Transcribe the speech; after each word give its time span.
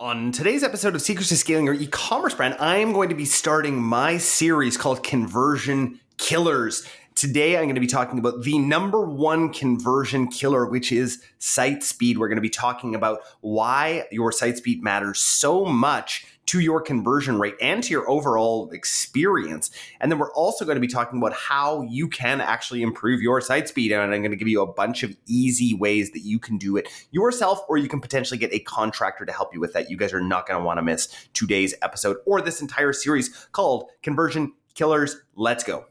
On 0.00 0.32
today's 0.32 0.62
episode 0.62 0.94
of 0.94 1.02
Secrets 1.02 1.28
to 1.28 1.36
Scaling 1.36 1.66
Your 1.66 1.74
E-commerce 1.74 2.32
Brand, 2.32 2.56
I 2.58 2.78
am 2.78 2.94
going 2.94 3.10
to 3.10 3.14
be 3.14 3.26
starting 3.26 3.82
my 3.82 4.16
series 4.16 4.78
called 4.78 5.02
Conversion 5.02 6.00
Killers. 6.16 6.88
Today, 7.14 7.58
I'm 7.58 7.64
going 7.64 7.74
to 7.74 7.82
be 7.82 7.86
talking 7.86 8.18
about 8.18 8.42
the 8.42 8.58
number 8.58 9.02
one 9.02 9.52
conversion 9.52 10.28
killer, 10.28 10.64
which 10.64 10.90
is 10.90 11.22
site 11.38 11.82
speed. 11.82 12.16
We're 12.16 12.28
going 12.28 12.38
to 12.38 12.40
be 12.40 12.48
talking 12.48 12.94
about 12.94 13.20
why 13.42 14.06
your 14.10 14.32
site 14.32 14.56
speed 14.56 14.82
matters 14.82 15.20
so 15.20 15.66
much 15.66 16.24
to 16.50 16.58
your 16.58 16.80
conversion 16.80 17.38
rate 17.38 17.54
and 17.60 17.80
to 17.84 17.90
your 17.90 18.10
overall 18.10 18.68
experience. 18.70 19.70
And 20.00 20.10
then 20.10 20.18
we're 20.18 20.32
also 20.32 20.64
going 20.64 20.74
to 20.74 20.80
be 20.80 20.88
talking 20.88 21.20
about 21.20 21.32
how 21.32 21.82
you 21.82 22.08
can 22.08 22.40
actually 22.40 22.82
improve 22.82 23.22
your 23.22 23.40
site 23.40 23.68
speed. 23.68 23.92
And 23.92 24.02
I'm 24.02 24.20
going 24.20 24.32
to 24.32 24.36
give 24.36 24.48
you 24.48 24.60
a 24.60 24.66
bunch 24.66 25.04
of 25.04 25.16
easy 25.26 25.74
ways 25.74 26.10
that 26.10 26.22
you 26.22 26.40
can 26.40 26.58
do 26.58 26.76
it 26.76 26.88
yourself, 27.12 27.60
or 27.68 27.76
you 27.76 27.86
can 27.86 28.00
potentially 28.00 28.36
get 28.36 28.52
a 28.52 28.58
contractor 28.58 29.24
to 29.24 29.32
help 29.32 29.54
you 29.54 29.60
with 29.60 29.74
that. 29.74 29.92
You 29.92 29.96
guys 29.96 30.12
are 30.12 30.20
not 30.20 30.48
going 30.48 30.58
to 30.58 30.64
want 30.64 30.78
to 30.78 30.82
miss 30.82 31.06
today's 31.34 31.72
episode 31.82 32.16
or 32.26 32.40
this 32.40 32.60
entire 32.60 32.92
series 32.92 33.28
called 33.52 33.88
Conversion 34.02 34.52
Killers. 34.74 35.18
Let's 35.36 35.62
go. 35.62 35.86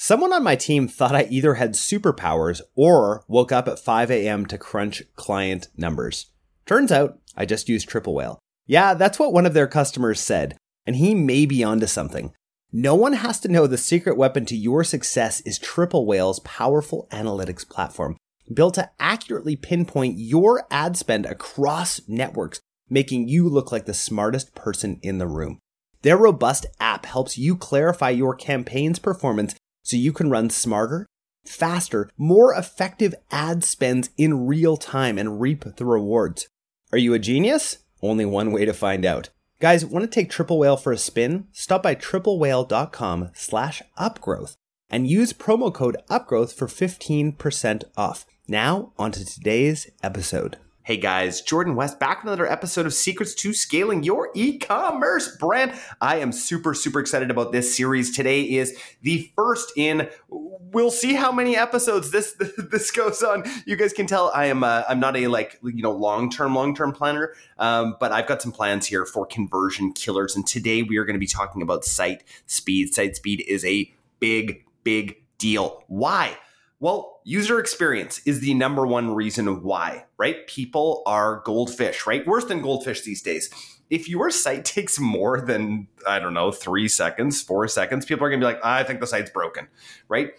Someone 0.00 0.32
on 0.32 0.44
my 0.44 0.54
team 0.54 0.86
thought 0.86 1.16
I 1.16 1.24
either 1.24 1.54
had 1.54 1.72
superpowers 1.72 2.60
or 2.76 3.24
woke 3.26 3.50
up 3.50 3.66
at 3.66 3.80
5 3.80 4.12
a.m. 4.12 4.46
to 4.46 4.56
crunch 4.56 5.02
client 5.16 5.66
numbers. 5.76 6.26
Turns 6.66 6.92
out 6.92 7.18
I 7.36 7.44
just 7.44 7.68
used 7.68 7.88
Triple 7.88 8.14
Whale. 8.14 8.38
Yeah, 8.64 8.94
that's 8.94 9.18
what 9.18 9.32
one 9.32 9.44
of 9.44 9.54
their 9.54 9.66
customers 9.66 10.20
said, 10.20 10.56
and 10.86 10.94
he 10.94 11.16
may 11.16 11.46
be 11.46 11.64
onto 11.64 11.88
something. 11.88 12.32
No 12.70 12.94
one 12.94 13.14
has 13.14 13.40
to 13.40 13.48
know 13.48 13.66
the 13.66 13.76
secret 13.76 14.16
weapon 14.16 14.46
to 14.46 14.56
your 14.56 14.84
success 14.84 15.40
is 15.40 15.58
Triple 15.58 16.06
Whale's 16.06 16.38
powerful 16.40 17.08
analytics 17.10 17.68
platform, 17.68 18.16
built 18.54 18.74
to 18.74 18.90
accurately 19.00 19.56
pinpoint 19.56 20.16
your 20.16 20.64
ad 20.70 20.96
spend 20.96 21.26
across 21.26 22.00
networks, 22.06 22.60
making 22.88 23.26
you 23.26 23.48
look 23.48 23.72
like 23.72 23.86
the 23.86 23.94
smartest 23.94 24.54
person 24.54 25.00
in 25.02 25.18
the 25.18 25.26
room. 25.26 25.58
Their 26.02 26.16
robust 26.16 26.66
app 26.78 27.04
helps 27.04 27.36
you 27.36 27.56
clarify 27.56 28.10
your 28.10 28.36
campaign's 28.36 29.00
performance 29.00 29.56
so 29.88 29.96
you 29.96 30.12
can 30.12 30.28
run 30.28 30.50
smarter, 30.50 31.06
faster, 31.46 32.10
more 32.18 32.52
effective 32.52 33.14
ad 33.30 33.64
spends 33.64 34.10
in 34.18 34.46
real 34.46 34.76
time 34.76 35.16
and 35.16 35.40
reap 35.40 35.64
the 35.76 35.86
rewards. 35.86 36.46
Are 36.92 36.98
you 36.98 37.14
a 37.14 37.18
genius? 37.18 37.78
Only 38.02 38.26
one 38.26 38.52
way 38.52 38.66
to 38.66 38.74
find 38.74 39.06
out. 39.06 39.30
Guys, 39.60 39.84
want 39.84 40.04
to 40.04 40.10
take 40.10 40.30
Triple 40.30 40.58
Whale 40.58 40.76
for 40.76 40.92
a 40.92 40.98
spin? 40.98 41.46
Stop 41.52 41.82
by 41.82 41.94
triplewhale.com 41.94 43.30
slash 43.32 43.82
upgrowth 43.98 44.56
and 44.90 45.08
use 45.08 45.32
promo 45.32 45.72
code 45.72 45.96
upgrowth 46.10 46.52
for 46.52 46.66
15% 46.66 47.84
off. 47.96 48.26
Now, 48.46 48.92
on 48.98 49.12
to 49.12 49.24
today's 49.24 49.90
episode. 50.02 50.58
Hey 50.88 50.96
guys, 50.96 51.42
Jordan 51.42 51.74
West 51.74 52.00
back 52.00 52.24
with 52.24 52.32
another 52.32 52.50
episode 52.50 52.86
of 52.86 52.94
Secrets 52.94 53.34
to 53.34 53.52
Scaling 53.52 54.04
Your 54.04 54.30
E-commerce 54.34 55.36
Brand. 55.36 55.74
I 56.00 56.16
am 56.16 56.32
super 56.32 56.72
super 56.72 56.98
excited 56.98 57.30
about 57.30 57.52
this 57.52 57.76
series. 57.76 58.16
Today 58.16 58.40
is 58.40 58.74
the 59.02 59.30
first 59.36 59.70
in 59.76 60.08
we'll 60.30 60.90
see 60.90 61.12
how 61.12 61.30
many 61.30 61.58
episodes 61.58 62.10
this 62.10 62.32
this 62.70 62.90
goes 62.90 63.22
on. 63.22 63.44
You 63.66 63.76
guys 63.76 63.92
can 63.92 64.06
tell 64.06 64.32
I 64.34 64.46
am 64.46 64.64
uh, 64.64 64.84
I'm 64.88 64.98
not 64.98 65.14
a 65.14 65.26
like 65.26 65.60
you 65.62 65.82
know 65.82 65.92
long-term 65.92 66.54
long-term 66.54 66.92
planner, 66.92 67.34
um, 67.58 67.96
but 68.00 68.10
I've 68.10 68.26
got 68.26 68.40
some 68.40 68.50
plans 68.50 68.86
here 68.86 69.04
for 69.04 69.26
conversion 69.26 69.92
killers 69.92 70.36
and 70.36 70.46
today 70.46 70.82
we 70.82 70.96
are 70.96 71.04
going 71.04 71.16
to 71.16 71.20
be 71.20 71.26
talking 71.26 71.60
about 71.60 71.84
site 71.84 72.24
speed. 72.46 72.94
Site 72.94 73.14
speed 73.14 73.44
is 73.46 73.62
a 73.66 73.92
big 74.20 74.64
big 74.84 75.16
deal. 75.36 75.84
Why? 75.86 76.38
Well, 76.80 77.17
user 77.28 77.60
experience 77.60 78.22
is 78.24 78.40
the 78.40 78.54
number 78.54 78.86
one 78.86 79.14
reason 79.14 79.62
why, 79.62 80.06
right? 80.16 80.46
People 80.46 81.02
are 81.04 81.42
goldfish, 81.44 82.06
right? 82.06 82.26
Worse 82.26 82.46
than 82.46 82.62
goldfish 82.62 83.02
these 83.02 83.20
days. 83.20 83.50
If 83.90 84.08
your 84.08 84.30
site 84.30 84.64
takes 84.64 84.98
more 84.98 85.38
than, 85.42 85.88
I 86.06 86.20
don't 86.20 86.32
know, 86.32 86.50
three 86.50 86.88
seconds, 86.88 87.42
four 87.42 87.68
seconds, 87.68 88.06
people 88.06 88.26
are 88.26 88.30
going 88.30 88.40
to 88.40 88.46
be 88.46 88.52
like, 88.54 88.64
I 88.64 88.82
think 88.82 89.00
the 89.00 89.06
site's 89.06 89.30
broken, 89.30 89.68
right? 90.08 90.30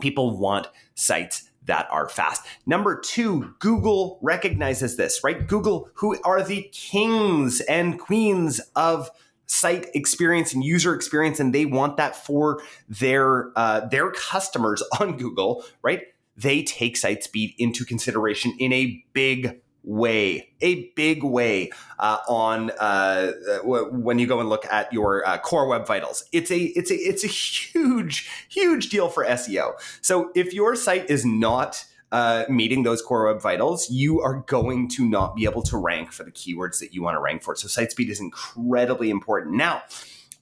People 0.00 0.38
want 0.38 0.68
sites 0.94 1.50
that 1.66 1.86
are 1.90 2.08
fast. 2.08 2.46
Number 2.64 2.98
two, 2.98 3.54
Google 3.58 4.18
recognizes 4.22 4.96
this, 4.96 5.22
right? 5.22 5.46
Google, 5.46 5.90
who 5.94 6.16
are 6.22 6.42
the 6.42 6.70
kings 6.72 7.60
and 7.62 7.98
queens 7.98 8.60
of 8.74 9.10
site 9.46 9.86
experience 9.94 10.52
and 10.52 10.64
user 10.64 10.94
experience 10.94 11.40
and 11.40 11.54
they 11.54 11.64
want 11.64 11.96
that 11.96 12.16
for 12.16 12.60
their 12.88 13.50
uh, 13.56 13.80
their 13.86 14.10
customers 14.10 14.82
on 15.00 15.16
google 15.16 15.64
right? 15.82 16.02
They 16.36 16.62
take 16.62 16.96
site 16.96 17.24
speed 17.24 17.54
into 17.56 17.84
consideration 17.84 18.54
in 18.58 18.72
a 18.72 19.02
big 19.12 19.60
way 19.82 20.50
a 20.60 20.90
big 20.96 21.22
way 21.22 21.70
uh, 21.98 22.18
on 22.28 22.72
uh, 22.78 23.32
when 23.64 24.18
you 24.18 24.26
go 24.26 24.40
and 24.40 24.48
look 24.48 24.66
at 24.66 24.92
your 24.92 25.26
uh, 25.26 25.38
core 25.38 25.66
web 25.68 25.86
vitals. 25.86 26.24
It's 26.32 26.50
a 26.50 26.58
it's 26.58 26.90
a 26.90 26.94
it's 26.94 27.24
a 27.24 27.28
huge 27.28 28.28
huge 28.48 28.88
deal 28.88 29.08
for 29.08 29.24
seo 29.24 29.72
so 30.02 30.30
if 30.34 30.52
your 30.52 30.74
site 30.74 31.08
is 31.08 31.24
not 31.24 31.84
uh, 32.12 32.44
meeting 32.48 32.82
those 32.82 33.02
core 33.02 33.26
web 33.26 33.42
vitals, 33.42 33.90
you 33.90 34.20
are 34.20 34.44
going 34.46 34.88
to 34.88 35.04
not 35.04 35.34
be 35.34 35.44
able 35.44 35.62
to 35.62 35.76
rank 35.76 36.12
for 36.12 36.22
the 36.22 36.30
keywords 36.30 36.78
that 36.78 36.94
you 36.94 37.02
want 37.02 37.16
to 37.16 37.20
rank 37.20 37.42
for. 37.42 37.56
So 37.56 37.68
site 37.68 37.90
speed 37.90 38.08
is 38.08 38.20
incredibly 38.20 39.10
important. 39.10 39.56
Now, 39.56 39.82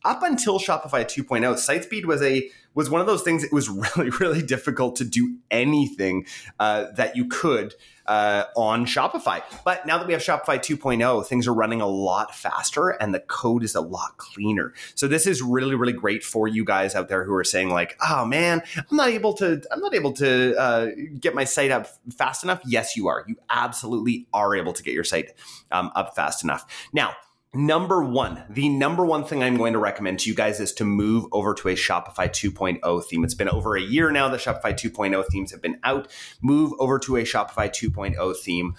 up 0.04 0.22
until 0.22 0.58
Shopify 0.58 1.04
2.0, 1.04 1.56
site 1.58 1.84
speed 1.84 2.04
was 2.04 2.22
a 2.22 2.50
was 2.74 2.90
one 2.90 3.00
of 3.00 3.06
those 3.06 3.22
things. 3.22 3.44
It 3.44 3.52
was 3.52 3.68
really 3.96 4.10
really 4.10 4.42
difficult 4.42 4.96
to 4.96 5.04
do 5.04 5.36
anything 5.50 6.26
uh, 6.58 6.86
that 6.96 7.16
you 7.16 7.26
could 7.26 7.74
uh, 8.06 8.44
on 8.56 8.84
Shopify. 8.84 9.42
But 9.64 9.86
now 9.86 9.98
that 9.98 10.06
we 10.06 10.12
have 10.12 10.22
Shopify 10.22 10.58
2.0, 10.58 11.26
things 11.26 11.48
are 11.48 11.54
running 11.54 11.80
a 11.80 11.86
lot 11.86 12.34
faster 12.34 12.90
and 12.90 13.14
the 13.14 13.20
code 13.20 13.64
is 13.64 13.74
a 13.74 13.80
lot 13.80 14.18
cleaner. 14.18 14.74
So 14.94 15.08
this 15.08 15.26
is 15.26 15.42
really 15.42 15.74
really 15.74 15.92
great 15.92 16.22
for 16.22 16.48
you 16.48 16.64
guys 16.64 16.94
out 16.94 17.08
there 17.08 17.24
who 17.24 17.34
are 17.34 17.44
saying 17.44 17.70
like, 17.70 17.96
oh 18.06 18.24
man, 18.24 18.62
I'm 18.76 18.96
not 18.96 19.08
able 19.08 19.34
to 19.34 19.62
I'm 19.70 19.80
not 19.80 19.94
able 19.94 20.12
to 20.14 20.56
uh, 20.56 20.88
get 21.18 21.34
my 21.34 21.44
site 21.44 21.70
up 21.70 21.86
fast 22.16 22.44
enough. 22.44 22.60
Yes, 22.66 22.96
you 22.96 23.08
are. 23.08 23.24
You 23.26 23.36
absolutely 23.50 24.26
are 24.32 24.54
able 24.54 24.72
to 24.72 24.82
get 24.82 24.94
your 24.94 25.04
site 25.04 25.32
um, 25.70 25.90
up 25.94 26.14
fast 26.14 26.44
enough. 26.44 26.66
Now 26.92 27.14
Number 27.54 28.02
one, 28.02 28.42
the 28.50 28.68
number 28.68 29.06
one 29.06 29.24
thing 29.24 29.44
I'm 29.44 29.56
going 29.56 29.74
to 29.74 29.78
recommend 29.78 30.18
to 30.20 30.28
you 30.28 30.34
guys 30.34 30.58
is 30.58 30.72
to 30.72 30.84
move 30.84 31.26
over 31.30 31.54
to 31.54 31.68
a 31.68 31.74
Shopify 31.74 32.28
2.0 32.28 33.04
theme. 33.04 33.22
It's 33.22 33.34
been 33.34 33.48
over 33.48 33.76
a 33.76 33.80
year 33.80 34.10
now 34.10 34.28
that 34.28 34.40
Shopify 34.40 34.72
2.0 34.72 35.24
themes 35.30 35.52
have 35.52 35.62
been 35.62 35.78
out. 35.84 36.10
Move 36.42 36.72
over 36.80 36.98
to 36.98 37.16
a 37.16 37.22
Shopify 37.22 37.68
2.0 37.68 38.36
theme 38.38 38.74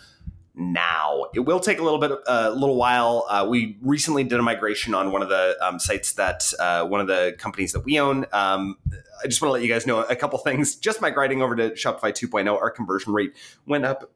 now. 0.56 1.27
It 1.33 1.42
will 1.42 1.62
take 1.62 1.80
a 1.80 1.83
little 1.83 2.00
bit, 2.00 2.12
a 2.12 2.50
uh, 2.50 2.50
little 2.50 2.75
while. 2.75 3.25
Uh, 3.30 3.48
we 3.50 3.77
recently 3.81 4.25
did 4.25 4.42
a 4.42 4.44
migration 4.44 4.94
on 4.94 5.13
one 5.13 5.22
of 5.22 5.30
the 5.30 5.56
um, 5.62 5.80
sites 5.80 6.12
that 6.13 6.44
uh, 6.60 6.86
one 6.86 7.00
of 7.00 7.07
the 7.07 7.33
companies 7.38 7.72
that 7.72 7.86
we 7.86 7.98
own. 7.98 8.25
Um, 8.33 8.77
I 9.24 9.27
just 9.27 9.42
want 9.42 9.50
to 9.50 9.54
let 9.54 9.62
you 9.62 9.69
guys 9.69 9.88
know 9.88 10.01
a 10.01 10.18
couple 10.18 10.38
things. 10.39 10.75
Just 10.75 11.00
migrating 11.00 11.42
over 11.42 11.56
to 11.56 11.72
Shopify 11.72 12.12
2.0, 12.12 12.54
our 12.54 12.72
conversion 12.72 13.13
rate 13.13 13.33
went 13.66 13.86
up. 13.86 14.12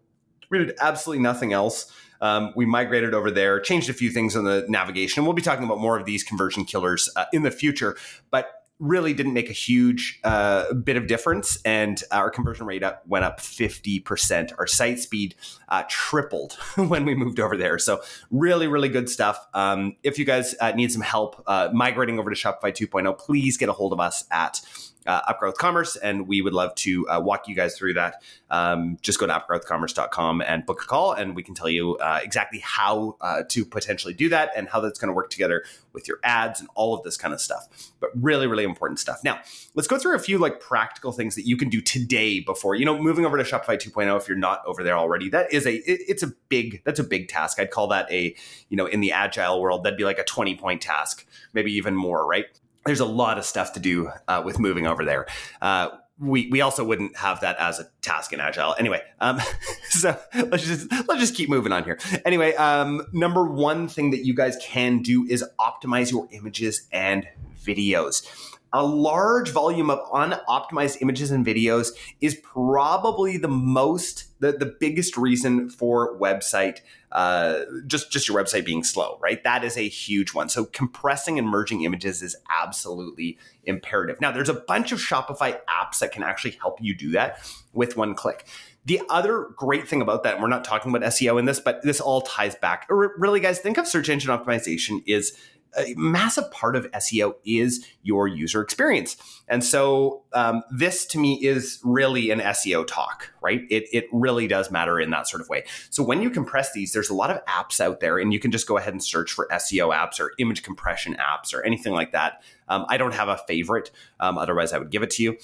We 0.49 0.59
did 0.59 0.75
absolutely 0.79 1.21
nothing 1.21 1.53
else. 1.53 1.91
Um, 2.21 2.51
we 2.55 2.65
migrated 2.65 3.13
over 3.13 3.31
there, 3.31 3.59
changed 3.59 3.89
a 3.89 3.93
few 3.93 4.09
things 4.09 4.35
on 4.35 4.43
the 4.43 4.65
navigation. 4.67 5.23
We'll 5.23 5.33
be 5.33 5.41
talking 5.41 5.63
about 5.63 5.79
more 5.79 5.97
of 5.97 6.05
these 6.05 6.23
conversion 6.23 6.65
killers 6.65 7.09
uh, 7.15 7.25
in 7.31 7.43
the 7.43 7.51
future. 7.51 7.95
But 8.29 8.59
really 8.79 9.13
didn't 9.13 9.33
make 9.33 9.49
a 9.49 9.53
huge 9.53 10.19
uh, 10.23 10.73
bit 10.73 10.95
of 10.95 11.05
difference, 11.05 11.59
and 11.65 12.01
our 12.11 12.29
conversion 12.29 12.65
rate 12.65 12.81
up, 12.81 13.05
went 13.05 13.25
up 13.25 13.39
50%. 13.39 14.53
Our 14.57 14.67
site 14.67 14.99
speed 14.99 15.35
uh, 15.67 15.83
tripled 15.89 16.53
when 16.75 17.05
we 17.05 17.13
moved 17.13 17.39
over 17.39 17.57
there. 17.57 17.77
So, 17.77 18.01
really, 18.31 18.67
really 18.67 18.89
good 18.89 19.09
stuff. 19.09 19.45
Um, 19.53 19.97
if 20.03 20.17
you 20.17 20.25
guys 20.25 20.55
uh, 20.61 20.71
need 20.71 20.91
some 20.91 21.01
help 21.01 21.43
uh, 21.45 21.69
migrating 21.73 22.19
over 22.19 22.29
to 22.29 22.35
Shopify 22.35 22.73
2.0, 22.73 23.17
please 23.17 23.57
get 23.57 23.69
a 23.69 23.73
hold 23.73 23.93
of 23.93 23.99
us 23.99 24.23
at 24.31 24.61
uh, 25.09 25.33
Upgrowth 25.33 25.55
Commerce, 25.55 25.95
and 25.95 26.27
we 26.27 26.43
would 26.43 26.53
love 26.53 26.75
to 26.75 27.09
uh, 27.09 27.19
walk 27.19 27.47
you 27.47 27.55
guys 27.55 27.75
through 27.75 27.95
that. 27.95 28.21
Um, 28.51 28.99
just 29.01 29.19
go 29.19 29.25
to 29.25 29.33
upgrowthcommerce.com 29.33 30.41
and 30.41 30.67
book 30.67 30.83
a 30.83 30.85
call, 30.85 31.13
and 31.13 31.35
we 31.35 31.41
can 31.41 31.55
tell 31.55 31.67
you 31.67 31.97
uh, 31.97 32.19
exactly 32.21 32.59
how 32.59 33.17
uh, 33.19 33.41
to 33.49 33.65
potentially 33.65 34.13
do 34.13 34.29
that 34.29 34.51
and 34.55 34.69
how 34.69 34.79
that's 34.79 34.99
going 34.99 35.07
to 35.07 35.13
work 35.13 35.31
together 35.31 35.63
with 35.93 36.07
your 36.07 36.19
ads 36.23 36.59
and 36.59 36.69
all 36.75 36.93
of 36.95 37.01
this 37.01 37.17
kind 37.17 37.33
of 37.33 37.41
stuff. 37.41 37.91
But 37.99 38.11
really, 38.13 38.45
really 38.45 38.63
important 38.63 38.99
stuff. 38.99 39.23
Now, 39.23 39.39
let's 39.73 39.87
go 39.87 39.97
through 39.97 40.15
a 40.15 40.19
few 40.19 40.37
like 40.37 40.59
practical 40.59 41.11
things 41.11 41.33
that 41.33 41.47
you 41.47 41.57
can 41.57 41.69
do 41.69 41.81
today 41.81 42.39
before 42.39 42.75
you 42.75 42.85
know 42.85 43.01
moving 43.01 43.25
over 43.25 43.35
to 43.35 43.43
Shopify 43.43 43.81
2.0. 43.81 44.15
If 44.15 44.27
you're 44.27 44.37
not 44.37 44.61
over 44.67 44.83
there 44.83 44.95
already, 44.95 45.27
that 45.29 45.51
is 45.51 45.65
a 45.65 45.73
it, 45.73 46.01
it's 46.07 46.21
a 46.21 46.31
big 46.49 46.83
that's 46.85 46.99
a 46.99 47.03
big 47.03 47.29
task. 47.29 47.59
I'd 47.59 47.71
call 47.71 47.87
that 47.87 48.11
a 48.11 48.35
you 48.69 48.77
know 48.77 48.85
in 48.85 48.99
the 48.99 49.11
agile 49.11 49.59
world 49.59 49.83
that'd 49.83 49.97
be 49.97 50.05
like 50.05 50.19
a 50.19 50.23
20 50.23 50.55
point 50.55 50.83
task, 50.83 51.25
maybe 51.51 51.73
even 51.73 51.95
more, 51.95 52.27
right? 52.27 52.45
There's 52.85 52.99
a 52.99 53.05
lot 53.05 53.37
of 53.37 53.45
stuff 53.45 53.73
to 53.73 53.79
do 53.79 54.11
uh, 54.27 54.41
with 54.43 54.59
moving 54.59 54.87
over 54.87 55.05
there. 55.05 55.27
Uh, 55.61 55.89
we 56.19 56.49
we 56.51 56.61
also 56.61 56.83
wouldn't 56.83 57.15
have 57.17 57.39
that 57.41 57.57
as 57.57 57.79
a 57.79 57.87
task 58.01 58.33
in 58.33 58.39
agile 58.39 58.75
anyway. 58.77 59.01
Um, 59.19 59.39
so 59.89 60.17
let's 60.33 60.65
just 60.65 60.91
let's 61.07 61.19
just 61.19 61.35
keep 61.35 61.49
moving 61.49 61.71
on 61.71 61.83
here. 61.83 61.97
Anyway, 62.25 62.53
um, 62.55 63.05
number 63.13 63.45
one 63.45 63.87
thing 63.87 64.11
that 64.11 64.25
you 64.25 64.33
guys 64.33 64.57
can 64.61 65.01
do 65.01 65.25
is 65.29 65.43
optimize 65.59 66.11
your 66.11 66.27
images 66.31 66.87
and 66.91 67.27
videos. 67.69 68.25
A 68.71 68.85
large 68.85 69.49
volume 69.49 69.89
of 69.89 69.99
unoptimized 70.11 71.01
images 71.01 71.31
and 71.31 71.43
videos 71.43 71.89
is 72.21 72.35
probably 72.35 73.37
the 73.37 73.47
most 73.47 74.25
the, 74.39 74.53
the 74.53 74.73
biggest 74.79 75.17
reason 75.17 75.69
for 75.69 76.17
website 76.19 76.79
uh, 77.11 77.61
just 77.87 78.11
just 78.11 78.29
your 78.29 78.41
website 78.41 78.63
being 78.63 78.83
slow 78.83 79.17
right? 79.21 79.43
That 79.43 79.63
is 79.63 79.75
a 79.75 79.87
huge 79.87 80.35
one. 80.35 80.49
So 80.49 80.65
compressing 80.65 81.39
and 81.39 81.47
merging 81.47 81.83
images 81.83 82.21
is 82.21 82.35
absolutely 82.61 83.39
imperative. 83.63 84.21
Now 84.21 84.31
there's 84.31 84.49
a 84.49 84.53
bunch 84.53 84.91
of 84.91 84.99
shopify 84.99 85.59
apps 85.67 85.99
that 85.99 86.11
can 86.11 86.21
actually 86.21 86.51
help 86.51 86.77
you 86.79 86.95
do 86.95 87.11
that 87.11 87.39
with 87.73 87.97
one 87.97 88.13
click. 88.13 88.45
The 88.85 89.01
other 89.09 89.49
great 89.55 89.87
thing 89.87 90.01
about 90.01 90.23
that, 90.23 90.35
and 90.35 90.41
we're 90.41 90.49
not 90.49 90.63
talking 90.63 90.93
about 90.93 91.07
SEO 91.11 91.37
in 91.37 91.45
this, 91.45 91.59
but 91.59 91.83
this 91.83 91.99
all 91.99 92.21
ties 92.21 92.55
back. 92.55 92.87
Really, 92.89 93.39
guys, 93.39 93.59
think 93.59 93.77
of 93.77 93.87
search 93.87 94.09
engine 94.09 94.31
optimization 94.31 95.03
is 95.05 95.37
a 95.77 95.93
massive 95.95 96.49
part 96.51 96.75
of 96.75 96.89
SEO 96.91 97.33
is 97.45 97.85
your 98.03 98.27
user 98.27 98.61
experience. 98.61 99.17
And 99.47 99.63
so 99.63 100.23
um, 100.33 100.63
this 100.71 101.05
to 101.07 101.19
me 101.19 101.35
is 101.45 101.79
really 101.83 102.31
an 102.31 102.39
SEO 102.39 102.85
talk, 102.85 103.31
right? 103.41 103.61
It, 103.69 103.85
it 103.91 104.05
really 104.11 104.47
does 104.47 104.71
matter 104.71 104.99
in 104.99 105.09
that 105.11 105.27
sort 105.27 105.41
of 105.41 105.49
way. 105.49 105.63
So 105.89 106.03
when 106.03 106.21
you 106.21 106.29
compress 106.29 106.71
these, 106.73 106.93
there's 106.93 107.09
a 107.09 107.15
lot 107.15 107.31
of 107.31 107.43
apps 107.45 107.79
out 107.79 107.99
there, 107.99 108.17
and 108.17 108.33
you 108.33 108.39
can 108.39 108.51
just 108.51 108.67
go 108.67 108.77
ahead 108.77 108.93
and 108.93 109.03
search 109.03 109.31
for 109.31 109.47
SEO 109.51 109.93
apps 109.93 110.19
or 110.19 110.33
image 110.39 110.63
compression 110.63 111.15
apps 111.19 111.53
or 111.53 111.63
anything 111.63 111.93
like 111.93 112.11
that. 112.11 112.41
Um, 112.67 112.85
I 112.87 112.97
don't 112.97 113.13
have 113.13 113.29
a 113.29 113.37
favorite, 113.47 113.91
um, 114.19 114.37
otherwise 114.37 114.73
I 114.73 114.77
would 114.77 114.91
give 114.91 115.03
it 115.03 115.09
to 115.11 115.23
you. 115.23 115.37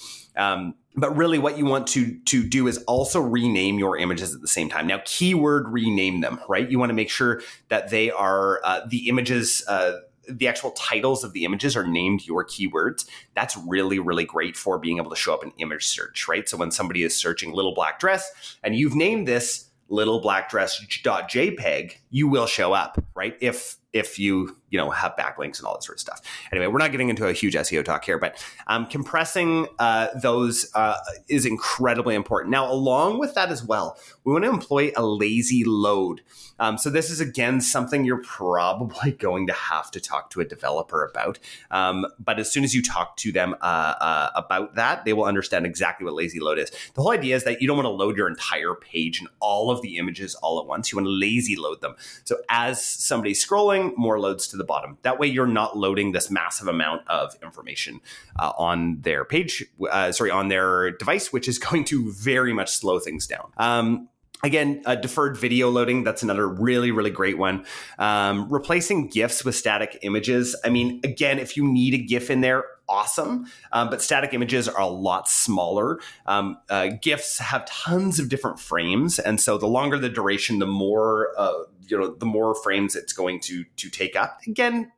But 0.96 1.16
really, 1.16 1.38
what 1.38 1.58
you 1.58 1.66
want 1.66 1.86
to 1.88 2.18
to 2.26 2.42
do 2.42 2.66
is 2.66 2.78
also 2.84 3.20
rename 3.20 3.78
your 3.78 3.98
images 3.98 4.34
at 4.34 4.40
the 4.40 4.48
same 4.48 4.68
time. 4.68 4.86
Now, 4.86 5.00
keyword 5.04 5.68
rename 5.68 6.20
them, 6.22 6.40
right? 6.48 6.68
You 6.68 6.78
want 6.78 6.90
to 6.90 6.94
make 6.94 7.10
sure 7.10 7.42
that 7.68 7.90
they 7.90 8.10
are 8.10 8.60
uh, 8.64 8.80
the 8.88 9.08
images. 9.08 9.62
Uh, 9.68 10.00
the 10.28 10.48
actual 10.48 10.72
titles 10.72 11.22
of 11.22 11.32
the 11.34 11.44
images 11.44 11.76
are 11.76 11.86
named 11.86 12.26
your 12.26 12.44
keywords. 12.44 13.06
That's 13.34 13.56
really, 13.56 14.00
really 14.00 14.24
great 14.24 14.56
for 14.56 14.76
being 14.76 14.96
able 14.96 15.10
to 15.10 15.16
show 15.16 15.32
up 15.32 15.44
in 15.44 15.52
image 15.58 15.86
search, 15.86 16.26
right? 16.26 16.48
So 16.48 16.56
when 16.56 16.72
somebody 16.72 17.04
is 17.04 17.14
searching 17.14 17.52
little 17.52 17.74
black 17.74 18.00
dress 18.00 18.56
and 18.64 18.74
you've 18.74 18.96
named 18.96 19.28
this 19.28 19.70
little 19.88 20.20
black 20.20 20.50
dress.jpg, 20.50 21.92
you 22.10 22.26
will 22.26 22.46
show 22.46 22.72
up, 22.72 23.02
right? 23.14 23.36
If 23.40 23.76
if 23.92 24.18
you 24.18 24.56
you 24.70 24.78
know 24.78 24.90
have 24.90 25.14
backlinks 25.16 25.58
and 25.58 25.66
all 25.66 25.74
that 25.74 25.82
sort 25.82 25.96
of 25.96 26.00
stuff. 26.00 26.22
Anyway, 26.52 26.66
we're 26.66 26.78
not 26.78 26.90
getting 26.90 27.08
into 27.08 27.26
a 27.26 27.32
huge 27.32 27.54
SEO 27.54 27.84
talk 27.84 28.04
here, 28.04 28.18
but 28.18 28.42
um, 28.66 28.86
compressing 28.86 29.66
uh, 29.78 30.08
those 30.20 30.70
uh, 30.74 30.96
is 31.28 31.46
incredibly 31.46 32.14
important. 32.14 32.50
Now, 32.50 32.70
along 32.70 33.18
with 33.18 33.34
that 33.34 33.50
as 33.50 33.64
well, 33.64 33.98
we 34.24 34.32
want 34.32 34.44
to 34.44 34.50
employ 34.50 34.92
a 34.96 35.04
lazy 35.04 35.64
load. 35.64 36.22
Um, 36.58 36.78
so 36.78 36.90
this 36.90 37.10
is 37.10 37.20
again 37.20 37.60
something 37.60 38.04
you're 38.04 38.22
probably 38.22 39.12
going 39.26 39.46
to 39.46 39.52
have 39.52 39.90
to 39.92 40.00
talk 40.00 40.30
to 40.30 40.40
a 40.40 40.44
developer 40.44 41.04
about. 41.04 41.38
Um, 41.70 42.06
but 42.18 42.38
as 42.38 42.50
soon 42.50 42.64
as 42.64 42.74
you 42.74 42.82
talk 42.82 43.16
to 43.18 43.32
them 43.32 43.54
uh, 43.60 43.94
uh 44.00 44.30
about 44.34 44.74
that, 44.74 45.04
they 45.04 45.12
will 45.12 45.24
understand 45.24 45.66
exactly 45.66 46.04
what 46.04 46.14
lazy 46.14 46.40
load 46.40 46.58
is. 46.58 46.70
The 46.94 47.02
whole 47.02 47.12
idea 47.12 47.36
is 47.36 47.44
that 47.44 47.60
you 47.60 47.68
don't 47.68 47.76
want 47.76 47.86
to 47.86 47.90
load 47.90 48.16
your 48.16 48.28
entire 48.28 48.74
page 48.74 49.20
and 49.20 49.28
all 49.40 49.70
of 49.70 49.82
the 49.82 49.98
images 49.98 50.34
all 50.36 50.58
at 50.60 50.66
once. 50.66 50.90
You 50.90 50.96
want 50.96 51.06
to 51.06 51.10
lazy 51.10 51.56
load 51.56 51.80
them. 51.80 51.94
So 52.24 52.38
as 52.48 52.82
somebody's 52.82 53.44
scrolling, 53.44 53.96
more 53.96 54.18
loads 54.18 54.48
to 54.56 54.62
the 54.62 54.66
bottom. 54.66 54.98
That 55.02 55.18
way, 55.18 55.26
you're 55.26 55.46
not 55.46 55.76
loading 55.76 56.12
this 56.12 56.30
massive 56.30 56.68
amount 56.68 57.06
of 57.08 57.36
information 57.42 58.00
uh, 58.38 58.52
on 58.56 59.00
their 59.02 59.24
page, 59.24 59.64
uh, 59.90 60.12
sorry, 60.12 60.30
on 60.30 60.48
their 60.48 60.90
device, 60.92 61.32
which 61.32 61.48
is 61.48 61.58
going 61.66 61.84
to 61.84 62.12
very 62.12 62.52
much 62.52 62.70
slow 62.70 62.98
things 62.98 63.26
down. 63.26 63.52
Um, 63.56 64.08
Again, 64.42 64.82
uh, 64.84 64.94
deferred 64.94 65.36
video 65.38 65.70
loading, 65.70 66.04
that's 66.04 66.22
another 66.22 66.46
really, 66.46 66.90
really 66.90 67.10
great 67.10 67.38
one. 67.38 67.64
Um, 67.98 68.48
replacing 68.50 69.08
GIFs 69.08 69.44
with 69.44 69.54
static 69.54 69.98
images. 70.02 70.54
I 70.64 70.68
mean, 70.68 71.00
again, 71.04 71.38
if 71.38 71.56
you 71.56 71.64
need 71.64 71.94
a 71.94 71.98
GIF 71.98 72.30
in 72.30 72.42
there, 72.42 72.64
awesome. 72.88 73.46
Um, 73.72 73.88
but 73.88 74.02
static 74.02 74.34
images 74.34 74.68
are 74.68 74.80
a 74.80 74.86
lot 74.86 75.28
smaller. 75.28 76.00
Um, 76.26 76.58
uh, 76.68 76.88
GIFs 77.00 77.38
have 77.38 77.64
tons 77.66 78.18
of 78.18 78.28
different 78.28 78.60
frames. 78.60 79.18
And 79.18 79.40
so 79.40 79.56
the 79.56 79.66
longer 79.66 79.98
the 79.98 80.10
duration, 80.10 80.58
the 80.58 80.66
more, 80.66 81.32
uh, 81.38 81.64
you 81.88 81.98
know, 81.98 82.14
the 82.14 82.26
more 82.26 82.54
frames 82.54 82.94
it's 82.94 83.14
going 83.14 83.40
to, 83.40 83.64
to 83.76 83.88
take 83.88 84.16
up. 84.16 84.40
Again, 84.46 84.92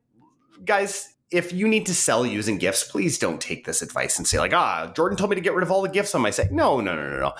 guys, 0.64 1.14
if 1.30 1.52
you 1.52 1.68
need 1.68 1.86
to 1.86 1.94
sell 1.94 2.26
using 2.26 2.58
GIFs, 2.58 2.84
please 2.84 3.18
don't 3.18 3.40
take 3.40 3.66
this 3.66 3.82
advice 3.82 4.18
and 4.18 4.26
say 4.26 4.38
like, 4.38 4.52
ah, 4.52 4.90
Jordan 4.96 5.16
told 5.16 5.30
me 5.30 5.36
to 5.36 5.42
get 5.42 5.54
rid 5.54 5.62
of 5.62 5.70
all 5.70 5.82
the 5.82 5.88
GIFs 5.88 6.14
on 6.14 6.22
my 6.22 6.30
site. 6.30 6.50
No, 6.50 6.80
no, 6.80 6.96
no, 6.96 7.08
no, 7.08 7.20
no 7.20 7.34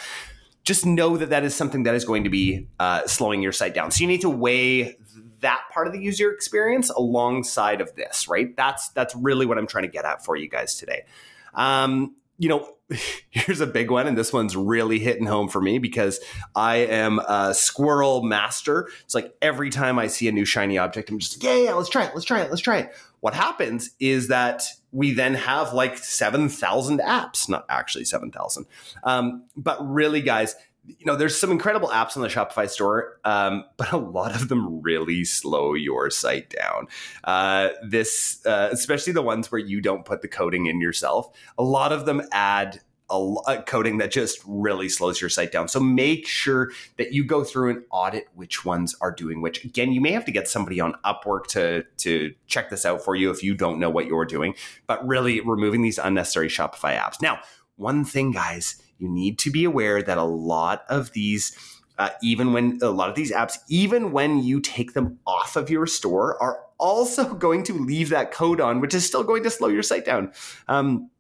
just 0.68 0.84
know 0.84 1.16
that 1.16 1.30
that 1.30 1.44
is 1.44 1.54
something 1.54 1.84
that 1.84 1.94
is 1.94 2.04
going 2.04 2.24
to 2.24 2.30
be 2.30 2.68
uh, 2.78 3.06
slowing 3.06 3.40
your 3.40 3.52
site 3.52 3.72
down. 3.72 3.90
So 3.90 4.02
you 4.02 4.06
need 4.06 4.20
to 4.20 4.28
weigh 4.28 4.98
that 5.40 5.62
part 5.72 5.86
of 5.86 5.94
the 5.94 5.98
user 5.98 6.30
experience 6.30 6.90
alongside 6.90 7.80
of 7.80 7.94
this, 7.94 8.28
right? 8.28 8.54
That's 8.54 8.90
that's 8.90 9.16
really 9.16 9.46
what 9.46 9.56
I'm 9.56 9.66
trying 9.66 9.84
to 9.84 9.90
get 9.90 10.04
at 10.04 10.22
for 10.22 10.36
you 10.36 10.46
guys 10.46 10.74
today. 10.76 11.06
Um, 11.54 12.16
you 12.36 12.50
know, 12.50 12.68
here's 13.30 13.62
a 13.62 13.66
big 13.66 13.90
one, 13.90 14.06
and 14.06 14.16
this 14.16 14.30
one's 14.30 14.56
really 14.56 14.98
hitting 14.98 15.24
home 15.24 15.48
for 15.48 15.62
me 15.62 15.78
because 15.78 16.20
I 16.54 16.76
am 16.76 17.18
a 17.20 17.54
squirrel 17.54 18.22
master. 18.22 18.90
It's 19.04 19.14
like 19.14 19.34
every 19.40 19.70
time 19.70 19.98
I 19.98 20.08
see 20.08 20.28
a 20.28 20.32
new 20.32 20.44
shiny 20.44 20.76
object, 20.76 21.08
I'm 21.08 21.18
just 21.18 21.38
like, 21.38 21.44
yeah, 21.44 21.64
yeah, 21.64 21.72
let's 21.72 21.88
try 21.88 22.04
it, 22.04 22.10
let's 22.12 22.26
try 22.26 22.42
it, 22.42 22.50
let's 22.50 22.62
try 22.62 22.80
it. 22.80 22.94
What 23.20 23.32
happens 23.32 23.90
is 23.98 24.28
that 24.28 24.64
we 24.92 25.12
then 25.12 25.34
have 25.34 25.74
like 25.74 25.98
7,000 25.98 27.00
apps, 27.00 27.48
not 27.48 27.66
actually 27.68 28.04
7,000. 28.04 28.66
Um, 29.04 29.44
but 29.56 29.78
really, 29.86 30.22
guys, 30.22 30.54
you 30.84 31.04
know, 31.04 31.16
there's 31.16 31.38
some 31.38 31.50
incredible 31.50 31.88
apps 31.88 32.16
on 32.16 32.22
the 32.22 32.28
Shopify 32.28 32.68
store, 32.68 33.20
um, 33.24 33.64
but 33.76 33.92
a 33.92 33.98
lot 33.98 34.34
of 34.34 34.48
them 34.48 34.80
really 34.80 35.24
slow 35.24 35.74
your 35.74 36.10
site 36.10 36.50
down. 36.50 36.86
Uh, 37.24 37.70
this, 37.86 38.44
uh, 38.46 38.70
especially 38.72 39.12
the 39.12 39.22
ones 39.22 39.52
where 39.52 39.60
you 39.60 39.80
don't 39.80 40.04
put 40.04 40.22
the 40.22 40.28
coding 40.28 40.66
in 40.66 40.80
yourself, 40.80 41.28
a 41.58 41.62
lot 41.62 41.92
of 41.92 42.06
them 42.06 42.22
add 42.32 42.80
a, 43.10 43.62
coding 43.66 43.98
that 43.98 44.10
just 44.10 44.40
really 44.46 44.88
slows 44.88 45.20
your 45.20 45.30
site 45.30 45.52
down. 45.52 45.68
So 45.68 45.80
make 45.80 46.26
sure 46.26 46.70
that 46.96 47.12
you 47.12 47.24
go 47.24 47.44
through 47.44 47.70
and 47.70 47.84
audit 47.90 48.28
which 48.34 48.64
ones 48.64 48.94
are 49.00 49.12
doing 49.12 49.40
which. 49.40 49.64
Again, 49.64 49.92
you 49.92 50.00
may 50.00 50.12
have 50.12 50.24
to 50.26 50.32
get 50.32 50.48
somebody 50.48 50.80
on 50.80 50.94
Upwork 51.04 51.46
to 51.48 51.84
to 51.98 52.34
check 52.46 52.70
this 52.70 52.84
out 52.84 53.02
for 53.02 53.14
you 53.14 53.30
if 53.30 53.42
you 53.42 53.54
don't 53.54 53.78
know 53.78 53.90
what 53.90 54.06
you're 54.06 54.26
doing. 54.26 54.54
But 54.86 55.06
really, 55.06 55.40
removing 55.40 55.82
these 55.82 55.98
unnecessary 55.98 56.48
Shopify 56.48 56.98
apps. 56.98 57.20
Now, 57.22 57.40
one 57.76 58.04
thing, 58.04 58.32
guys, 58.32 58.80
you 58.98 59.08
need 59.08 59.38
to 59.40 59.50
be 59.50 59.64
aware 59.64 60.02
that 60.02 60.18
a 60.18 60.24
lot 60.24 60.84
of 60.88 61.12
these. 61.12 61.56
Uh, 61.98 62.10
even 62.22 62.52
when 62.52 62.78
a 62.80 62.90
lot 62.90 63.08
of 63.08 63.16
these 63.16 63.32
apps, 63.32 63.58
even 63.68 64.12
when 64.12 64.40
you 64.40 64.60
take 64.60 64.92
them 64.92 65.18
off 65.26 65.56
of 65.56 65.68
your 65.68 65.84
store, 65.84 66.40
are 66.40 66.60
also 66.78 67.34
going 67.46 67.64
to 67.64 67.72
leave 67.72 68.10
that 68.10 68.30
code 68.30 68.60
on, 68.60 68.80
which 68.80 68.94
is 68.94 69.04
still 69.04 69.24
going 69.24 69.42
to 69.42 69.50
slow 69.50 69.66
your 69.66 69.82
site 69.82 70.04
down. 70.04 70.32
Um, 70.68 71.10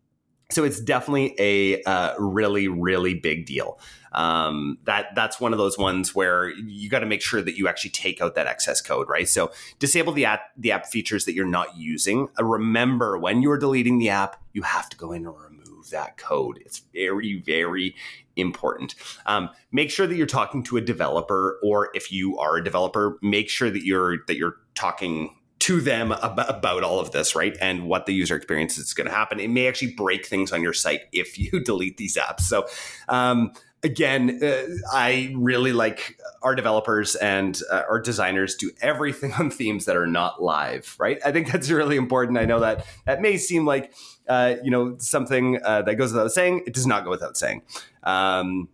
so 0.50 0.64
it's 0.64 0.80
definitely 0.80 1.34
a 1.38 1.82
uh, 1.82 2.14
really 2.18 2.68
really 2.68 3.14
big 3.14 3.46
deal. 3.46 3.78
Um, 4.12 4.78
that 4.84 5.14
that's 5.14 5.38
one 5.38 5.52
of 5.52 5.58
those 5.58 5.76
ones 5.76 6.14
where 6.14 6.48
you 6.48 6.88
got 6.88 7.00
to 7.00 7.06
make 7.06 7.20
sure 7.20 7.42
that 7.42 7.58
you 7.58 7.68
actually 7.68 7.90
take 7.90 8.22
out 8.22 8.34
that 8.36 8.46
excess 8.46 8.80
code 8.80 9.08
right? 9.08 9.28
So 9.28 9.52
disable 9.78 10.12
the 10.12 10.24
app 10.24 10.40
the 10.56 10.72
app 10.72 10.86
features 10.86 11.26
that 11.26 11.34
you're 11.34 11.46
not 11.46 11.76
using. 11.76 12.28
Uh, 12.38 12.44
remember 12.44 13.18
when 13.18 13.42
you're 13.42 13.58
deleting 13.58 13.98
the 13.98 14.08
app 14.08 14.40
you 14.52 14.62
have 14.62 14.88
to 14.88 14.96
go 14.96 15.12
in 15.12 15.26
and 15.26 15.34
remove 15.36 15.90
that 15.90 16.16
code. 16.16 16.58
It's 16.64 16.82
very 16.94 17.42
very 17.44 17.94
important. 18.36 18.94
Um, 19.26 19.50
make 19.70 19.90
sure 19.90 20.06
that 20.06 20.16
you're 20.16 20.26
talking 20.26 20.62
to 20.64 20.78
a 20.78 20.80
developer 20.80 21.58
or 21.62 21.90
if 21.92 22.10
you 22.10 22.38
are 22.38 22.56
a 22.56 22.64
developer 22.64 23.18
make 23.20 23.50
sure 23.50 23.68
that 23.68 23.84
you're 23.84 24.24
that 24.26 24.36
you're 24.36 24.56
talking 24.74 25.34
to 25.68 25.82
them 25.82 26.12
about, 26.12 26.48
about 26.48 26.82
all 26.82 26.98
of 26.98 27.10
this, 27.10 27.36
right? 27.36 27.54
And 27.60 27.86
what 27.86 28.06
the 28.06 28.14
user 28.14 28.34
experience 28.34 28.78
is 28.78 28.94
going 28.94 29.06
to 29.06 29.12
happen. 29.12 29.38
It 29.38 29.50
may 29.50 29.68
actually 29.68 29.92
break 29.92 30.24
things 30.24 30.50
on 30.50 30.62
your 30.62 30.72
site 30.72 31.02
if 31.12 31.38
you 31.38 31.60
delete 31.62 31.98
these 31.98 32.16
apps. 32.16 32.40
So, 32.40 32.66
um, 33.10 33.52
again, 33.82 34.40
uh, 34.42 34.62
I 34.90 35.34
really 35.36 35.74
like 35.74 36.18
our 36.40 36.54
developers 36.54 37.16
and 37.16 37.60
uh, 37.70 37.82
our 37.86 38.00
designers 38.00 38.54
do 38.54 38.70
everything 38.80 39.32
on 39.38 39.50
themes 39.50 39.84
that 39.84 39.94
are 39.94 40.06
not 40.06 40.42
live, 40.42 40.96
right? 40.98 41.18
I 41.22 41.32
think 41.32 41.52
that's 41.52 41.68
really 41.68 41.98
important. 41.98 42.38
I 42.38 42.46
know 42.46 42.60
that 42.60 42.86
that 43.04 43.20
may 43.20 43.36
seem 43.36 43.66
like 43.66 43.92
uh, 44.26 44.54
you 44.64 44.70
know 44.70 44.96
something 44.96 45.60
uh, 45.62 45.82
that 45.82 45.96
goes 45.96 46.14
without 46.14 46.32
saying. 46.32 46.62
It 46.66 46.72
does 46.72 46.86
not 46.86 47.04
go 47.04 47.10
without 47.10 47.36
saying. 47.36 47.60
Um, 48.04 48.70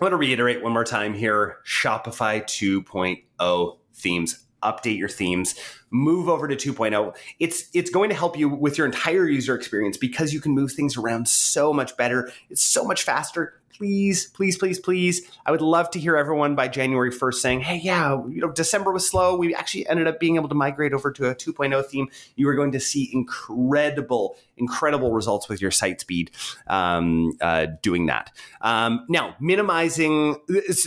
I 0.00 0.04
want 0.04 0.12
to 0.12 0.16
reiterate 0.16 0.62
one 0.62 0.72
more 0.72 0.84
time 0.84 1.12
here: 1.12 1.56
Shopify 1.66 2.44
2.0 2.44 3.78
themes 3.94 4.45
update 4.62 4.98
your 4.98 5.08
themes 5.08 5.54
move 5.90 6.28
over 6.28 6.48
to 6.48 6.56
2.0 6.56 7.14
it's 7.38 7.68
it's 7.74 7.90
going 7.90 8.08
to 8.08 8.16
help 8.16 8.38
you 8.38 8.48
with 8.48 8.78
your 8.78 8.86
entire 8.86 9.28
user 9.28 9.54
experience 9.54 9.96
because 9.96 10.32
you 10.32 10.40
can 10.40 10.52
move 10.52 10.72
things 10.72 10.96
around 10.96 11.28
so 11.28 11.72
much 11.72 11.96
better 11.96 12.30
it's 12.50 12.64
so 12.64 12.84
much 12.84 13.02
faster 13.02 13.60
please, 13.76 14.26
please, 14.26 14.56
please, 14.56 14.78
please. 14.78 15.28
I 15.44 15.50
would 15.50 15.60
love 15.60 15.90
to 15.90 16.00
hear 16.00 16.16
everyone 16.16 16.54
by 16.54 16.68
January 16.68 17.10
1st 17.10 17.34
saying, 17.34 17.60
hey, 17.60 17.76
yeah, 17.76 18.12
you 18.28 18.40
know, 18.40 18.50
December 18.50 18.92
was 18.92 19.08
slow. 19.08 19.36
We 19.36 19.54
actually 19.54 19.86
ended 19.88 20.06
up 20.06 20.18
being 20.18 20.36
able 20.36 20.48
to 20.48 20.54
migrate 20.54 20.92
over 20.92 21.10
to 21.12 21.30
a 21.30 21.34
2.0 21.34 21.84
theme. 21.86 22.08
You 22.36 22.48
are 22.48 22.54
going 22.54 22.72
to 22.72 22.80
see 22.80 23.10
incredible, 23.12 24.36
incredible 24.56 25.12
results 25.12 25.48
with 25.48 25.60
your 25.60 25.70
site 25.70 26.00
speed 26.00 26.30
um, 26.66 27.32
uh, 27.40 27.66
doing 27.82 28.06
that. 28.06 28.32
Um, 28.60 29.04
now, 29.08 29.36
minimizing. 29.40 30.36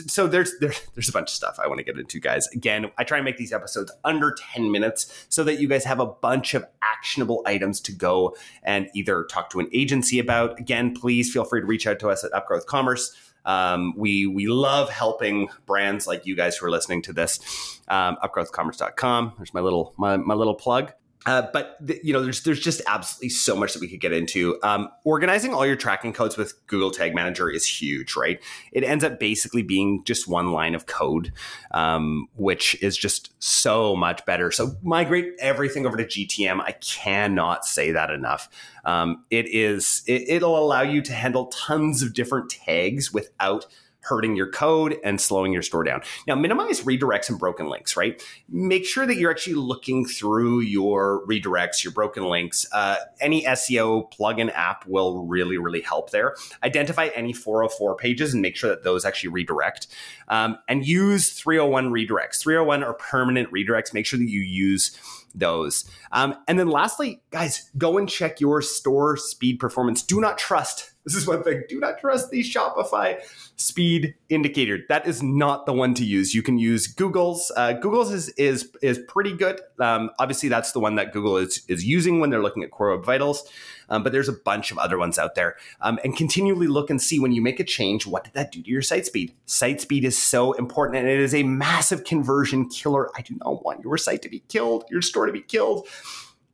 So 0.08 0.28
there's, 0.28 0.54
there's 0.60 0.80
there's 0.96 1.10
a 1.10 1.12
bunch 1.12 1.30
of 1.30 1.36
stuff 1.36 1.60
I 1.62 1.68
want 1.68 1.80
to 1.80 1.84
get 1.84 1.98
into, 1.98 2.20
guys. 2.20 2.48
Again, 2.54 2.92
I 2.98 3.04
try 3.04 3.18
and 3.18 3.26
make 3.26 3.38
these 3.38 3.54
episodes 3.54 3.92
under 4.04 4.36
10 4.54 4.72
minutes 4.72 5.28
so 5.30 5.44
that 5.44 5.60
you 5.60 5.68
guys 5.68 5.86
have 5.86 6.00
a 6.00 6.06
bunch 6.06 6.54
of 6.54 6.66
actionable 6.82 7.42
items 7.46 7.80
to 7.82 7.92
go 7.92 8.36
and 8.64 8.90
either 8.94 9.26
talk 9.26 9.50
to 9.52 9.60
an 9.60 9.70
agency 9.74 10.20
about. 10.20 10.60
Again, 10.60 10.94
please 10.94 11.32
feel 11.32 11.46
free 11.46 11.62
to 11.62 11.68
reach 11.68 11.88
out 11.88 12.00
to 12.00 12.10
us 12.10 12.24
at 12.24 12.32
Upgrowth 12.32 12.66
Commerce. 12.66 13.16
Um, 13.46 13.94
we 13.98 14.28
we 14.28 14.48
love 14.48 14.90
helping 14.90 15.50
brands 15.66 16.06
like 16.08 16.26
you 16.26 16.36
guys 16.36 16.58
who 16.58 16.66
are 16.66 16.72
listening 16.72 17.02
to 17.04 17.14
this. 17.14 17.40
Um, 17.88 18.18
upgrowthcommerce.com. 18.24 19.34
There's 19.38 19.54
my 19.54 19.62
little 19.62 19.94
my, 19.98 20.18
my 20.18 20.34
little 20.34 20.56
plug. 20.56 20.94
Uh, 21.26 21.44
but 21.52 21.76
you 22.02 22.14
know, 22.14 22.24
there's 22.24 22.44
there's 22.44 22.62
just 22.62 22.82
absolutely 22.88 23.28
so 23.28 23.54
much 23.54 23.74
that 23.74 23.82
we 23.82 23.90
could 23.90 24.00
get 24.00 24.14
into. 24.14 24.58
Um, 24.64 24.88
organizing 25.04 25.54
all 25.54 25.66
your 25.66 25.76
tracking 25.76 26.14
codes 26.14 26.38
with 26.38 26.54
Google 26.68 26.92
Tag 26.92 27.14
Manager 27.14 27.50
is 27.50 27.66
huge, 27.66 28.16
right? 28.16 28.42
It 28.72 28.86
ends 28.86 29.04
up 29.04 29.20
basically 29.20 29.62
being 29.62 30.04
just 30.06 30.30
one 30.30 30.54
line 30.54 30.76
of 30.76 30.86
code, 30.86 31.34
um, 31.72 32.30
which 32.36 32.82
is 32.82 32.98
just 32.98 33.34
so 33.44 33.98
much 33.98 34.26
better. 34.26 34.50
So 34.50 34.78
migrate 34.82 35.34
everything 35.40 35.86
over 35.86 35.98
to 35.98 36.06
GTM. 36.06 36.62
I 36.62 36.72
cannot 36.72 37.66
say 37.66 37.92
that 37.92 38.12
enough. 38.12 38.48
Um, 38.86 39.26
it 39.30 39.46
is 39.50 40.04
it, 40.08 40.24
it'll 40.30 40.58
allow 40.58 40.84
you 40.84 41.02
to 41.02 41.12
handle 41.12 41.48
tons 41.48 42.02
of 42.02 42.14
different 42.14 42.50
tags 42.50 43.14
without 43.14 43.66
hurting 44.02 44.36
your 44.36 44.50
code 44.50 44.98
and 45.04 45.20
slowing 45.20 45.54
your 45.54 45.62
store 45.62 45.84
down. 45.84 46.02
Now, 46.28 46.36
minimize 46.36 46.82
redirects 46.82 47.30
and 47.30 47.38
broken 47.38 47.68
links, 47.68 47.98
right? 47.98 48.22
Make 48.48 48.86
sure 48.86 49.06
that 49.06 49.18
you're 49.18 49.32
actually 49.32 49.56
looking 49.56 50.06
through 50.06 50.62
your 50.62 51.26
redirects, 51.28 51.84
your 51.84 51.94
broken 51.94 52.26
links. 52.26 52.66
Uh, 52.72 52.96
any 53.20 53.44
SEO 53.44 54.12
plugin 54.12 54.52
app 54.54 54.86
will 54.88 55.26
really, 55.26 55.58
really 55.58 55.82
help 55.82 56.12
there. 56.12 56.36
Identify 56.64 57.10
any 57.16 57.34
404 57.34 57.96
pages 57.96 58.34
and 58.34 58.42
make 58.42 58.56
sure 58.56 58.70
that 58.70 58.84
those 58.84 59.06
actually 59.06 59.30
redirect. 59.30 59.88
Um, 60.28 60.58
and 60.68 60.86
use 60.86 61.32
301 61.32 61.92
redirects. 61.92 62.42
301 62.42 62.84
are 62.84 62.94
permanent 62.94 63.52
redirects. 63.52 63.94
Make 63.94 64.06
sure 64.06 64.20
that 64.20 64.30
you 64.30 64.42
use 64.42 64.98
those. 65.36 65.90
Um, 66.12 66.36
and 66.48 66.60
then 66.60 66.70
lastly, 66.70 67.22
guys, 67.32 67.70
go 67.78 67.98
and 67.98 68.10
check 68.10 68.40
your 68.40 68.62
store 68.62 69.18
speed 69.18 69.60
performance. 69.60 70.02
Do 70.02 70.20
not 70.20 70.38
trust 70.38 70.92
this 71.10 71.24
is 71.24 71.28
one 71.28 71.44
thing. 71.44 71.64
Do 71.68 71.80
not 71.80 72.00
trust 72.00 72.30
the 72.30 72.42
Shopify 72.42 73.20
speed 73.56 74.14
indicator. 74.30 74.80
That 74.90 75.08
is 75.08 75.24
not 75.24 75.66
the 75.66 75.74
one 75.74 75.94
to 75.96 76.06
use. 76.06 76.36
You 76.36 76.44
can 76.44 76.60
use 76.60 76.88
Google's. 76.88 77.52
Uh, 77.56 77.74
Google's 77.74 78.12
is 78.12 78.30
is 78.30 78.70
is 78.82 79.00
pretty 79.08 79.36
good. 79.36 79.60
Um, 79.80 80.12
obviously, 80.20 80.50
that's 80.50 80.72
the 80.72 80.80
one 80.80 80.96
that 80.96 81.12
Google 81.12 81.38
is 81.38 81.64
is 81.68 81.84
using 81.84 82.20
when 82.20 82.30
they're 82.30 82.42
looking 82.42 82.64
at 82.64 82.72
Core 82.72 82.96
Web 82.96 83.06
Vitals. 83.06 83.50
Um, 83.90 84.04
but 84.04 84.12
there's 84.12 84.30
a 84.30 84.34
bunch 84.34 84.70
of 84.70 84.78
other 84.78 85.00
ones 85.00 85.18
out 85.18 85.34
there. 85.34 85.56
Um, 85.82 86.00
and 86.04 86.16
continually 86.16 86.68
look 86.68 86.92
and 86.92 87.02
see 87.02 87.20
when 87.20 87.32
you 87.32 87.42
make 87.42 87.60
a 87.60 87.64
change, 87.64 88.06
what 88.06 88.24
did 88.24 88.34
that 88.34 88.52
do 88.52 88.62
to 88.62 88.70
your 88.70 88.84
site 88.84 89.08
speed? 89.08 89.34
Site 89.48 89.82
speed 89.82 90.06
is 90.06 90.16
so 90.16 90.54
important, 90.54 91.00
and 91.00 91.10
it 91.10 91.20
is 91.20 91.34
a 91.34 91.42
massive 91.42 92.04
conversion 92.04 92.70
killer. 92.70 93.10
I 93.18 93.24
do 93.24 93.36
not 93.44 93.66
want 93.66 93.84
your 93.84 93.98
site 93.98 94.22
to 94.22 94.30
be 94.30 94.44
killed, 94.48 94.86
your 94.92 95.02
store 95.02 95.26
to 95.26 95.34
be 95.34 95.42
killed 95.42 95.88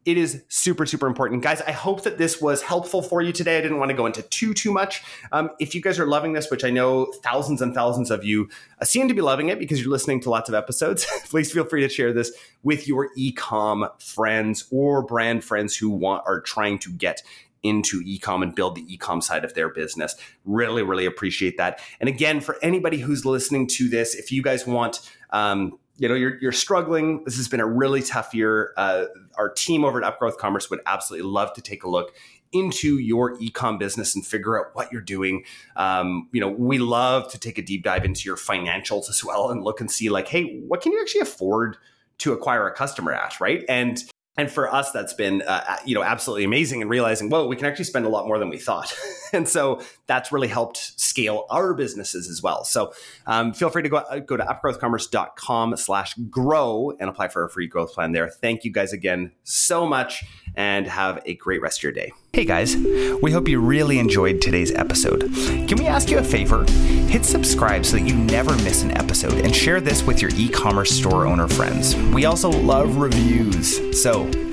it 0.06 0.18
is 0.18 0.44
super 0.48 0.86
super 0.86 1.08
important. 1.08 1.42
Guys 1.42 1.62
i 1.62 1.72
hope 1.72 2.04
that 2.04 2.18
this 2.18 2.42
was 2.42 2.62
helpful 2.62 3.02
for 3.02 3.22
you 3.22 3.32
today. 3.32 3.58
I 3.58 3.62
didn't 3.62 3.80
want 3.80 3.90
to 3.90 3.98
go 3.98 4.06
into 4.06 4.22
too 4.22 4.54
too 4.54 4.72
much. 4.72 5.04
Um, 5.32 5.50
if 5.60 5.76
you 5.76 5.82
guys 5.82 6.00
are 6.00 6.06
loving 6.06 6.34
this 6.34 6.50
which 6.50 6.64
i 6.64 6.70
know 6.70 7.12
thousands 7.24 7.62
and 7.62 7.74
thousands 7.74 8.12
of 8.12 8.24
you 8.24 8.50
uh, 8.80 8.86
seem 8.86 9.08
to 9.08 9.14
be 9.14 9.22
loving 9.22 9.50
it 9.50 9.60
because 9.60 9.82
you're 9.82 9.92
listening 9.92 10.22
to 10.22 10.30
lots 10.30 10.50
of 10.50 10.56
episodes 10.56 11.06
please 11.30 11.52
feel 11.52 11.66
free 11.66 11.82
to 11.82 11.90
share 11.90 12.14
this 12.14 12.32
with 12.64 12.88
your 12.88 13.10
ecom 13.16 13.90
friends 14.02 14.68
or 14.72 15.02
brand 15.02 15.44
friends 15.44 15.76
who 15.76 15.90
want 15.90 16.24
are 16.26 16.42
trying 16.42 16.80
to 16.80 16.92
get 16.92 17.22
into 17.64 18.04
ecom 18.04 18.44
and 18.44 18.54
build 18.54 18.76
the 18.76 18.86
ecom 18.86 19.24
side 19.24 19.44
of 19.44 19.56
their 19.56 19.70
business. 19.70 20.16
Really 20.46 20.84
really 20.84 21.06
appreciate 21.06 21.58
that. 21.58 21.80
And 22.00 22.08
again 22.08 22.40
for 22.40 22.58
anybody 22.62 23.00
who's 23.00 23.26
listening 23.26 23.68
to 23.70 23.90
this 23.90 24.14
if 24.16 24.32
you 24.32 24.44
guys 24.44 24.68
want 24.68 25.10
um, 25.32 25.78
you 25.98 26.08
know 26.10 26.16
you're, 26.16 26.38
you're 26.40 26.52
struggling. 26.52 27.24
This 27.24 27.38
has 27.38 27.48
been 27.48 27.60
a 27.60 27.66
really 27.66 28.02
tough 28.02 28.34
year. 28.34 28.74
Uh, 28.78 29.06
our 29.38 29.50
team 29.50 29.86
over 29.86 30.04
at 30.04 30.20
upgrowth 30.20 30.38
commerce 30.38 30.70
would 30.70 30.82
absolutely 30.86 31.30
love 31.30 31.54
to 31.54 31.62
take 31.62 31.84
a 31.84 31.90
look 31.90 32.14
into 32.52 33.00
your 33.00 33.38
ecom 33.38 33.78
business 33.78 34.16
and 34.16 34.26
figure 34.26 34.58
out 34.60 34.74
what 34.76 34.92
you're 34.92 35.02
doing. 35.02 35.44
Um, 35.76 36.30
you 36.32 36.42
know 36.42 36.50
we 36.50 36.78
love 36.78 37.32
to 37.32 37.40
take 37.40 37.58
a 37.58 37.62
deep 37.62 37.84
dive 37.84 38.06
into 38.06 38.24
your 38.26 38.38
financials 38.38 39.10
as 39.10 39.24
well 39.24 39.50
and 39.50 39.64
look 39.64 39.80
and 39.82 39.90
see 39.90 40.10
like 40.10 40.28
hey 40.28 40.60
what 40.68 40.82
can 40.82 40.92
you 40.92 41.02
actually 41.02 41.22
afford 41.22 41.78
to 42.18 42.34
acquire 42.34 42.68
a 42.68 42.74
customer 42.74 43.14
at 43.14 43.40
right? 43.40 43.64
And 43.68 44.04
and 44.38 44.52
for 44.52 44.74
us 44.74 44.92
that's 44.92 45.14
been 45.14 45.42
uh, 45.44 45.78
you 45.86 45.96
know 45.96 46.04
absolutely 46.04 46.44
amazing 46.44 46.82
and 46.82 46.90
realizing 46.90 47.30
whoa 47.30 47.48
we 47.48 47.56
can 47.56 47.66
actually 47.66 47.86
spend 47.86 48.06
a 48.06 48.10
lot 48.10 48.28
more 48.28 48.40
than 48.40 48.50
we 48.50 48.58
thought. 48.58 48.94
And 49.34 49.50
so 49.50 49.82
that's 50.08 50.32
really 50.32 50.48
helped 50.48 50.78
scale 51.00 51.46
our 51.50 51.74
businesses 51.74 52.30
as 52.30 52.42
well. 52.42 52.64
So 52.64 52.94
um, 53.28 53.54
feel 53.54 53.70
free 53.70 53.84
to 53.84 53.90
go, 53.90 53.98
uh, 53.98 54.20
go 54.20 54.38
to 54.38 54.44
upgrowthcommerce.com 54.44 55.76
slash 55.76 56.14
grow 56.30 56.94
and 57.00 57.10
apply 57.10 57.28
for 57.28 57.44
a 57.44 57.50
free 57.50 57.68
growth 57.68 57.94
plan 57.94 58.14
there. 58.14 58.30
Thank 58.30 58.64
you 58.64 58.72
guys 58.72 58.94
again 58.94 59.32
so 59.44 59.86
much 59.86 60.24
and 60.58 60.88
have 60.88 61.22
a 61.26 61.36
great 61.36 61.62
rest 61.62 61.80
of 61.80 61.84
your 61.84 61.92
day 61.92 62.12
Hey 62.36 62.44
guys, 62.44 62.76
we 63.22 63.32
hope 63.32 63.48
you 63.48 63.62
really 63.62 63.98
enjoyed 63.98 64.42
today's 64.42 64.70
episode. 64.74 65.22
Can 65.70 65.78
we 65.78 65.88
ask 65.88 66.10
you 66.10 66.18
a 66.18 66.22
favor? 66.22 66.66
Hit 67.08 67.24
subscribe 67.24 67.86
so 67.86 67.96
that 67.96 68.06
you 68.06 68.14
never 68.14 68.54
miss 68.58 68.84
an 68.84 68.92
episode 68.98 69.36
and 69.46 69.56
share 69.56 69.80
this 69.80 70.04
with 70.04 70.22
your 70.22 70.32
e 70.36 70.50
commerce 70.50 70.92
store 70.92 71.26
owner 71.26 71.48
friends. 71.48 71.96
We 71.96 72.26
also 72.26 72.50
love 72.50 72.98
reviews. 72.98 73.80
So 74.02 74.30